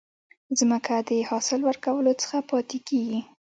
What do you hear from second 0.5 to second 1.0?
ځمکه